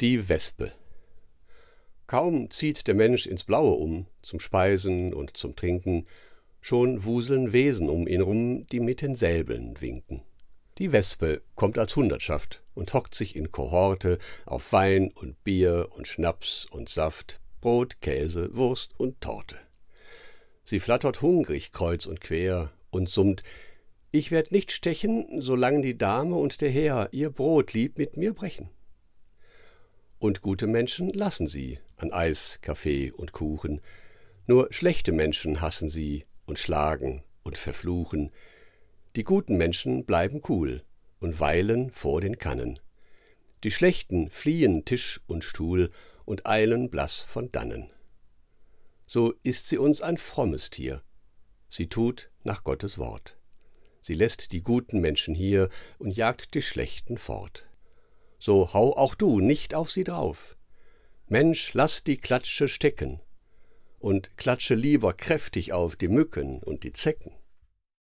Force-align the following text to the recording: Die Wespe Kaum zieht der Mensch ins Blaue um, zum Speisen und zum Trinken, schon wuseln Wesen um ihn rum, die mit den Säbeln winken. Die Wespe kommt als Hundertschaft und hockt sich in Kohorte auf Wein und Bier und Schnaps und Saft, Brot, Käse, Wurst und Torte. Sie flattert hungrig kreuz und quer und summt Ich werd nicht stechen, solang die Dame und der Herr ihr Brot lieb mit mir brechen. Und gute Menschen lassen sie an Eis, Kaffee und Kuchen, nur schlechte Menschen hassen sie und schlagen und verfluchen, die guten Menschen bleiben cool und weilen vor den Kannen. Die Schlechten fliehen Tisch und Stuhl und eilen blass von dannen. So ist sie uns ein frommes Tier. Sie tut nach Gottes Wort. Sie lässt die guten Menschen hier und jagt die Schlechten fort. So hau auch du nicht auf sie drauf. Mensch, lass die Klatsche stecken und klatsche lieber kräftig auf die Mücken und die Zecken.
Die 0.00 0.28
Wespe 0.28 0.72
Kaum 2.08 2.50
zieht 2.50 2.88
der 2.88 2.96
Mensch 2.96 3.26
ins 3.26 3.44
Blaue 3.44 3.74
um, 3.74 4.06
zum 4.22 4.40
Speisen 4.40 5.14
und 5.14 5.36
zum 5.36 5.54
Trinken, 5.54 6.08
schon 6.60 7.04
wuseln 7.04 7.52
Wesen 7.52 7.88
um 7.88 8.08
ihn 8.08 8.20
rum, 8.20 8.66
die 8.72 8.80
mit 8.80 9.02
den 9.02 9.14
Säbeln 9.14 9.80
winken. 9.80 10.22
Die 10.78 10.90
Wespe 10.90 11.42
kommt 11.54 11.78
als 11.78 11.94
Hundertschaft 11.94 12.60
und 12.74 12.92
hockt 12.92 13.14
sich 13.14 13.36
in 13.36 13.52
Kohorte 13.52 14.18
auf 14.46 14.72
Wein 14.72 15.12
und 15.12 15.44
Bier 15.44 15.90
und 15.94 16.08
Schnaps 16.08 16.66
und 16.72 16.88
Saft, 16.88 17.38
Brot, 17.60 18.00
Käse, 18.00 18.50
Wurst 18.56 18.98
und 18.98 19.20
Torte. 19.20 19.58
Sie 20.64 20.80
flattert 20.80 21.22
hungrig 21.22 21.70
kreuz 21.70 22.06
und 22.06 22.20
quer 22.20 22.72
und 22.90 23.08
summt 23.08 23.44
Ich 24.10 24.32
werd 24.32 24.50
nicht 24.50 24.72
stechen, 24.72 25.40
solang 25.40 25.82
die 25.82 25.96
Dame 25.96 26.34
und 26.34 26.62
der 26.62 26.70
Herr 26.70 27.10
ihr 27.12 27.30
Brot 27.30 27.74
lieb 27.74 27.96
mit 27.96 28.16
mir 28.16 28.34
brechen. 28.34 28.70
Und 30.24 30.40
gute 30.40 30.66
Menschen 30.66 31.12
lassen 31.12 31.48
sie 31.48 31.80
an 31.98 32.10
Eis, 32.10 32.58
Kaffee 32.62 33.12
und 33.12 33.32
Kuchen, 33.32 33.82
nur 34.46 34.68
schlechte 34.70 35.12
Menschen 35.12 35.60
hassen 35.60 35.90
sie 35.90 36.24
und 36.46 36.58
schlagen 36.58 37.22
und 37.42 37.58
verfluchen, 37.58 38.30
die 39.16 39.22
guten 39.22 39.58
Menschen 39.58 40.06
bleiben 40.06 40.40
cool 40.48 40.82
und 41.20 41.40
weilen 41.40 41.90
vor 41.90 42.22
den 42.22 42.38
Kannen. 42.38 42.80
Die 43.64 43.70
Schlechten 43.70 44.30
fliehen 44.30 44.86
Tisch 44.86 45.20
und 45.26 45.44
Stuhl 45.44 45.90
und 46.24 46.46
eilen 46.46 46.88
blass 46.88 47.20
von 47.20 47.52
dannen. 47.52 47.90
So 49.04 49.34
ist 49.42 49.68
sie 49.68 49.76
uns 49.76 50.00
ein 50.00 50.16
frommes 50.16 50.70
Tier. 50.70 51.02
Sie 51.68 51.90
tut 51.90 52.30
nach 52.44 52.64
Gottes 52.64 52.96
Wort. 52.96 53.36
Sie 54.00 54.14
lässt 54.14 54.52
die 54.52 54.62
guten 54.62 55.02
Menschen 55.02 55.34
hier 55.34 55.68
und 55.98 56.16
jagt 56.16 56.54
die 56.54 56.62
Schlechten 56.62 57.18
fort. 57.18 57.66
So 58.46 58.74
hau 58.74 58.94
auch 58.94 59.14
du 59.14 59.40
nicht 59.40 59.74
auf 59.74 59.90
sie 59.90 60.04
drauf. 60.04 60.54
Mensch, 61.28 61.72
lass 61.72 62.04
die 62.04 62.18
Klatsche 62.18 62.68
stecken 62.68 63.22
und 64.00 64.36
klatsche 64.36 64.74
lieber 64.74 65.14
kräftig 65.14 65.72
auf 65.72 65.96
die 65.96 66.08
Mücken 66.08 66.62
und 66.62 66.82
die 66.84 66.92
Zecken. 66.92 67.32